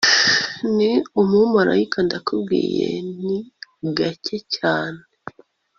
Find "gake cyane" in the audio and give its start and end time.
3.97-5.01